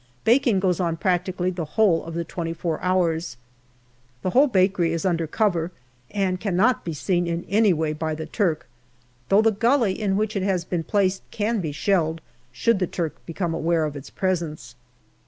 Baking 0.23 0.59
goes 0.59 0.79
on 0.79 0.97
practically 0.97 1.51
the 1.51 1.63
whole 1.77 2.03
of 2.05 2.15
the 2.15 2.23
twenty 2.23 2.53
four 2.53 2.81
hours. 2.81 3.37
The 4.23 4.31
whole 4.31 4.47
bakery 4.47 4.93
is 4.93 5.05
under 5.05 5.27
cover, 5.27 5.71
and 6.09 6.39
cannot 6.39 6.83
be 6.83 6.91
seen 6.95 7.27
in 7.27 7.45
any 7.47 7.71
way 7.71 7.93
by 7.93 8.15
the 8.15 8.25
Turk, 8.25 8.65
though 9.29 9.43
the 9.43 9.51
gully 9.51 9.93
in 10.01 10.17
which 10.17 10.35
it 10.35 10.41
has 10.41 10.65
been 10.65 10.83
placed 10.83 11.21
can 11.29 11.61
be 11.61 11.71
shelled, 11.71 12.19
should 12.51 12.79
the 12.79 12.87
Turk 12.87 13.23
become 13.27 13.53
aware 13.53 13.85
of 13.85 13.95
its 13.95 14.09
presence. 14.09 14.73